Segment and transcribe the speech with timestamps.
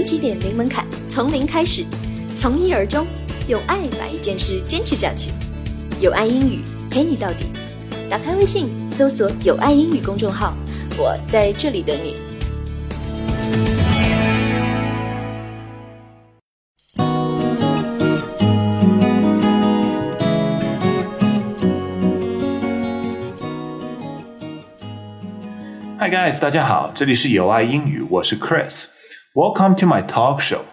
[0.00, 1.84] 零起点，零门槛，从零开始，
[2.34, 3.06] 从一而终，
[3.48, 5.30] 用爱把一件事坚持下去。
[6.00, 6.60] 有爱英语
[6.90, 7.44] 陪你到底。
[8.08, 10.54] 打开微信，搜索“有爱英语”公众号，
[10.96, 12.16] 我在这里等你。
[25.98, 28.86] Hi guys，大家好，这里是有爱英语，我是 Chris。
[29.33, 30.65] Welcome to my talk show.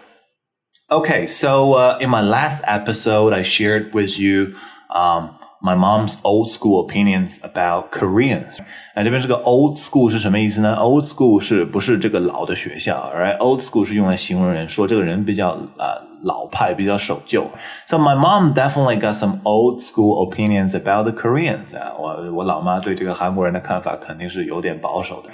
[0.89, 4.55] Okay, so uh, in my last episode, I shared with you
[4.93, 8.59] um, my mom's old school opinions about Koreans。
[8.95, 10.75] 那这边这个 old school 是什么意思呢？
[10.75, 13.11] old school 是不是这个老的学校？
[13.15, 17.45] Right，old school 是用来形容人，说这个人比较呃 老派，比较守旧。
[17.87, 25.29] So my mom definitely got some old school opinions about the Koreans 啊，我我老妈对这个韩国人的看法肯定是有点保守的。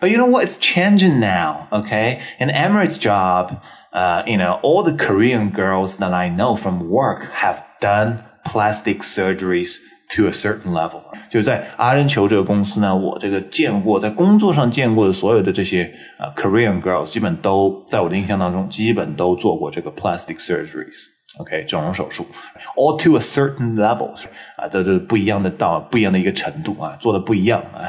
[0.00, 0.44] But you know what?
[0.44, 1.68] It's changing now.
[1.70, 3.56] Okay, an Emirates job.
[3.92, 9.02] Uh, you know, all the Korean girls that I know from work have done plastic
[9.02, 9.78] surgeries
[10.14, 11.00] to a certain level。
[11.30, 22.24] 就是在阿联酋这个公司呢，我这个见过，在工作上见过的所有的这些啊、uh, Korean girls，基本都在我的印象当中，基本都做过这个 plastic surgeries。OK，整容手术，
[22.76, 24.10] all to a certain level
[24.56, 27.84] 啊，这这不一样的到不一样的一个程度啊，做的不一样啊。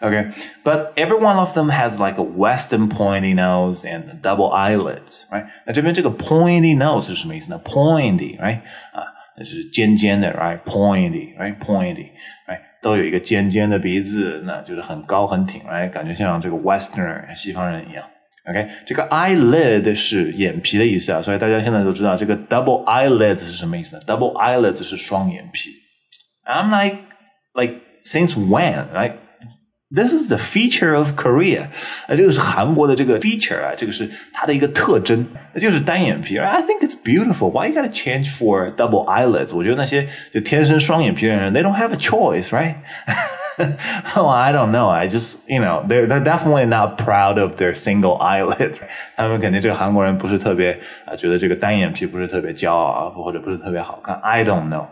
[0.00, 5.46] OK，but every one of them has like a Western pointy nose and double eyelids，right？
[5.64, 7.58] 那这边这个 pointy nose 是什么意思呢？
[7.64, 8.58] pointy，right？
[8.92, 12.59] 啊，那 就是尖尖的，right？pointy，right？pointy，right？
[12.81, 15.91] 都有一个尖尖的鼻子，那就是很高很挺，right？
[15.91, 18.05] 感觉像这个 Westerner 西方人一样。
[18.47, 25.71] OK，这个 eyelid 是眼皮的意思啊，所以大家现在都知道这个 double eyelids 是什么意思呢？double eyelids 是双眼皮。
[26.45, 26.99] I'm like,
[27.53, 29.13] like since when，right？
[29.92, 31.62] Like this is the feature of Korea，
[32.06, 36.38] 啊，这个是韩国的这个 feature 啊，这个是它的一个特征，那就是单眼皮。
[36.38, 37.50] I think it's beautiful.
[37.50, 39.52] Why you gotta change for double eyelids？
[39.52, 42.76] 我觉得那些就天生双眼皮的人，they don't have a choice, right?
[44.14, 44.88] well, I don't know.
[44.88, 48.74] I just, you know, they're they're definitely not proud of their single eyelid.
[49.16, 54.14] 他们肯定这个韩国人不是特别啊，觉得这个单眼皮不是特别骄傲啊，或者不是特别好看。
[54.22, 54.86] I don't know.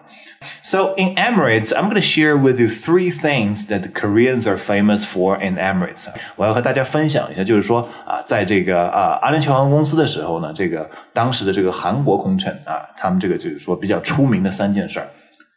[0.73, 4.59] So in Emirates, I'm going to share with you three things that the Koreans are
[4.59, 6.09] famous for in Emirates.
[6.37, 15.09] 我要和大家分享一下，就是说啊，在这个啊阿联酋航空公司的时候呢，这个当时的这个韩国空乘啊，他们这个就是说比较出名的三件事儿。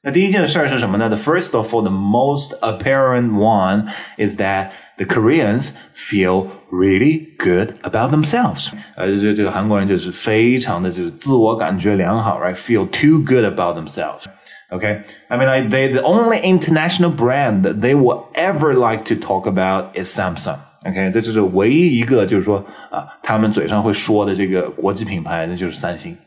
[0.03, 1.07] 那第一件事是什么呢？
[1.09, 8.12] The first of all, the most apparent one is that the Koreans feel really good about
[8.12, 8.72] themselves.
[8.95, 12.56] 呃，这这个韩国人就是非常的就是自我感觉良好，right?
[12.56, 14.23] Feel too good about themselves.
[14.72, 19.16] Okay, I mean, like they the only international brand that they will ever like to
[19.16, 20.59] talk about is Samsung.
[20.85, 26.17] OK，这就是唯一一个就是说啊，他们嘴上会说的这个国际品牌，那就是三星。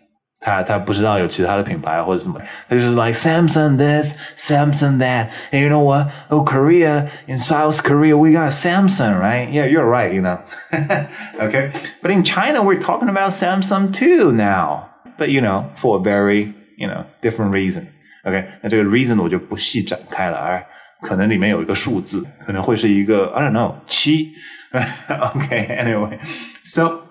[0.41, 5.29] 他他不知道有其他的品牌或者什么，他就是 like Samsung this, Samsung that.
[5.51, 6.09] And you know what?
[6.29, 9.51] Oh, Korea in South Korea we got Samsung, right?
[9.51, 10.13] Yeah, you're right.
[10.13, 10.41] You know,
[11.41, 11.71] okay.
[12.03, 14.91] But in China we're talking about Samsung too now.
[15.17, 17.89] But you know, for a very you know different reason.
[18.29, 20.65] OK，那这个 reason 我就不细展开了，而
[21.03, 24.33] 可能里面有一个数字，可能会是一个 I don't know 七。
[24.73, 26.19] OK，anyway,
[26.65, 27.03] so.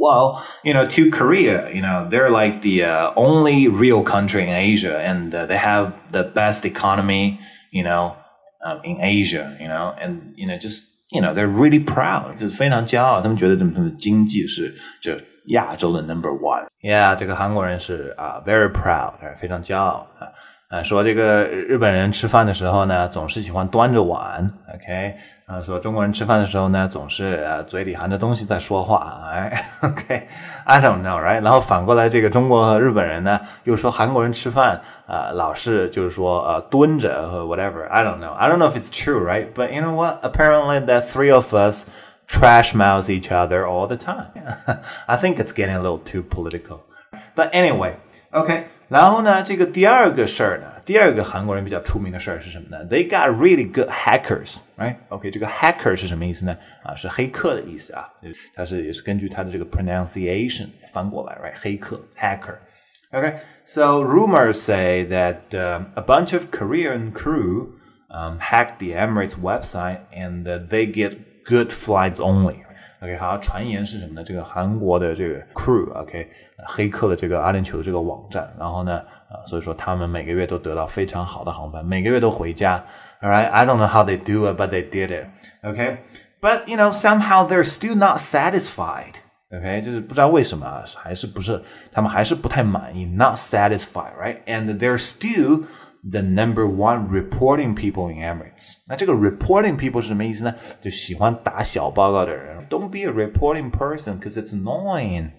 [0.00, 4.50] Well, you know, to Korea, you know, they're like the uh, only real country in
[4.50, 7.40] Asia, and uh, they have the best economy,
[7.72, 8.14] you know,
[8.64, 14.72] um, in Asia, you know, and you know, just you know, they're really proud，就是非常骄傲，他们觉得他们的经济是
[15.02, 15.10] 就
[15.47, 16.65] 亚洲的 Number One。
[16.81, 20.27] Yeah，这个韩国人是啊、uh,，very proud，非常骄傲啊。
[20.69, 25.13] 啊，说这个日本人吃饭的时候呢，总是喜欢端着碗，OK？
[25.45, 31.43] 啊，说中国人吃饭的时候呢，总是呃嘴里含着东西在说话，哎，OK？I、okay, don't know，right？
[31.43, 41.87] 然后反过来，这个中国和日本人呢，又说韩国人吃饭啊、呃，老是就是说呃蹲着和 whatever，I don't know，I don't know if it's true，right？But you know what？Apparently, the three of us
[42.26, 44.32] trash mouth each other all the time.
[45.06, 46.80] I think it's getting a little too political.
[47.34, 47.94] But anyway,
[48.32, 48.66] OK。
[48.88, 52.82] 然后呢，这个第二个事儿呢，第二个韩国人比较出名的事儿是什么呢？
[52.86, 56.56] They got really good hackers，right？OK，、okay, 这个 hacker 是什么意思呢？
[56.82, 58.08] 啊，是黑客的意思啊，
[58.54, 61.52] 它是也是根据它的这个 pronunciation 翻过来，right？
[61.60, 63.34] 黑客 hacker。Okay,
[63.66, 67.74] so rumors say that uh, a bunch of Korean crew
[68.10, 72.56] um, hacked the Emirates website and uh, they get good flights only.
[73.00, 74.24] OK，好，传言是什么呢？
[74.24, 76.26] 这个韩国的这个 crew，OK，、okay,
[76.66, 79.00] 黑客的这个阿联酋的这个网站，然后呢，
[79.30, 82.84] 呃，所以说他们每个月都得到非常好的航班，每个月都回家。
[83.20, 85.26] All right, I don't know how they do it, but they did it.
[85.62, 85.98] Okay,
[86.40, 89.14] but you know somehow they're still not satisfied.
[89.50, 91.62] OK，就是不知道为什么啊，还是不是
[91.92, 94.38] 他们还是不太满意，not satisfied, right?
[94.46, 95.64] And they're still
[96.10, 98.76] the number one reporting people in Emirates。
[98.88, 100.54] 那这个 reporting people 是什么意思呢？
[100.80, 102.66] 就喜欢打小报告的人。
[102.68, 105.30] Don't be a reporting person because it's annoying.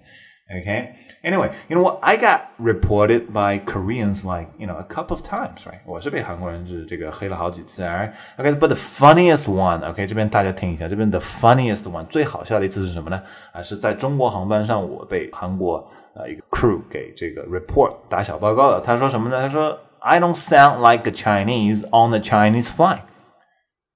[0.52, 0.96] Okay.
[1.22, 2.00] Anyway, you know what?
[2.02, 5.82] I got reported by Koreans like you know a couple of times, right?
[5.86, 8.10] 我是被韩国人是这个黑了好几次啊。
[8.36, 13.22] Okay, but the funniest one, OK，这边大家听一下，这边 the funniest one 最好笑的一次是什么呢？
[13.54, 18.82] 啊，是在中国航班上，我被韩国呃一个 crew 给这个 report 打小报告的。
[18.82, 19.40] 他说什么呢？
[19.40, 23.04] 他说 I don't sound like a Chinese on the Chinese flight.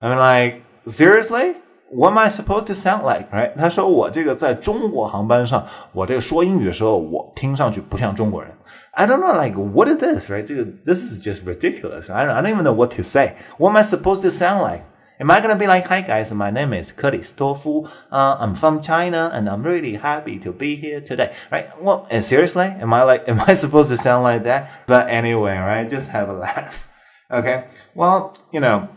[0.01, 1.57] I'm like seriously.
[1.95, 3.53] What am I supposed to sound like, right？
[3.55, 8.51] 他说我这个在中国航班上，我这个说英语的时候，我听上去不像中国人。
[8.93, 10.43] I don't know, like what is this, right?
[10.43, 12.11] 这个 this is just ridiculous.
[12.11, 13.35] I don't, I don't even know what to say.
[13.59, 14.81] What am I supposed to sound like?
[15.19, 17.85] Am I gonna be like, hi guys, my name is Curtis Tofu.
[18.11, 21.69] Uh, I'm from China and I'm really happy to be here today, right?
[21.81, 24.69] Well, and seriously, am I like, am I supposed to sound like that?
[24.87, 25.89] But anyway, right?
[25.89, 26.87] Just have a laugh.
[27.31, 27.65] Okay.
[27.95, 28.87] Well, you know.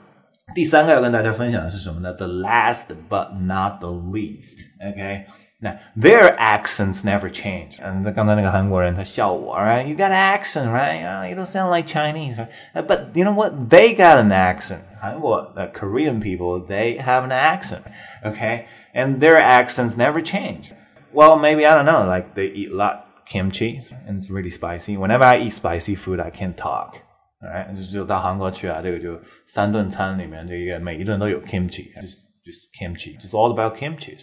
[0.54, 2.12] 第三个要跟大家分享的是什么呢？
[2.12, 4.60] The last but not the least.
[4.80, 5.26] OK，
[5.58, 7.80] 那 their accents never change.
[7.82, 9.84] 嗯，刚才那个韩国人他笑我，right?
[9.84, 11.04] You got an accent, right?
[11.04, 12.48] Uh, you don't sound like Chinese, right?
[12.86, 13.54] But you know what?
[13.68, 14.82] They got an accent.
[15.00, 17.82] 韩国 the Korean people they have an accent.
[18.22, 20.72] Okay, and their accents never change.
[21.12, 22.06] Well, maybe I don't know.
[22.06, 24.96] Like they eat a lot kimchi and it's really spicy.
[24.96, 27.02] Whenever I eat spicy food, I can't talk.
[27.40, 34.16] 哎，就就到韩国去啊，这个就三顿餐里面这个每一顿都有 kimchi，just just kimchi，just all about kimchi.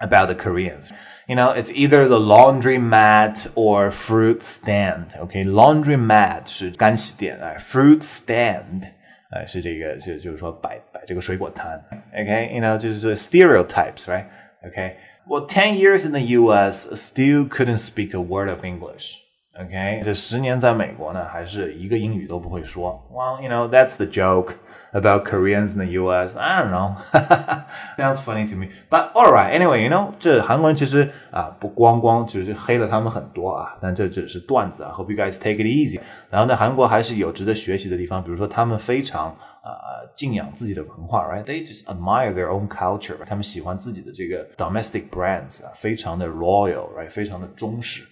[0.00, 0.92] about the Koreans.
[1.28, 5.14] You know, it's either the laundry mat or fruit stand.
[5.20, 8.82] Okay, laundry mat 是干洗店啊，fruit stand
[9.30, 11.82] 呃是这个就就是说摆摆这个水果摊。
[12.14, 14.26] Okay, you know 就是说 stereotypes, right?
[14.64, 14.96] Okay,
[15.26, 16.88] well, ten years in the U.S.
[16.94, 19.20] still couldn't speak a word of English.
[19.56, 23.06] Okay，这十年在美国呢，还是一个英语都不会说。
[23.12, 24.54] Well, you know that's the joke
[24.92, 26.34] about Koreans in the U.S.
[26.38, 26.96] I don't know.
[27.98, 28.68] Sounds funny to me.
[28.88, 34.92] But all right, anyway, you know，这韩国人其实啊，不光光只是黑了他们很多啊，但这只是段子啊。
[34.96, 36.00] Hope you guys take it easy.
[36.30, 41.44] 然后呢，韩国还是有值得学习的地方，比如说他们非常啊敬仰自己的文化，right?
[41.44, 43.16] They just admire their own culture.
[43.26, 47.10] 他们喜欢自己的这个 domestic brands 啊，非常的 loyal，right？
[47.10, 48.02] 非常的忠实。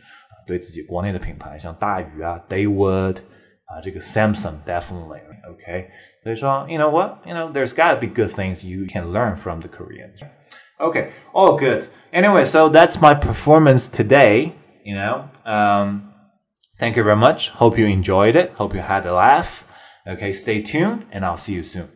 [0.46, 3.16] 对自己国内的品牌，像大宇啊、Daewoo
[3.66, 5.90] 啊，这个 Samsung definitely OK。
[6.24, 10.22] 所以说，you know what，you know，there's gotta be good things you can learn from the Koreans。
[10.80, 11.88] Okay, all good.
[12.12, 14.54] Anyway, so that's my performance today.
[14.84, 16.14] You know, um,
[16.80, 17.50] thank you very much.
[17.50, 18.54] Hope you enjoyed it.
[18.58, 19.66] Hope you had a laugh.
[20.08, 21.90] Okay, stay tuned, and I'll see you soon.